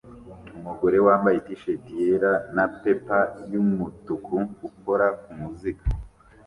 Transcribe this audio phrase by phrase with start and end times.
[0.57, 4.35] Umugore wambaye T-shati yera na pepper yumutuku
[4.67, 5.83] ukora kumuziga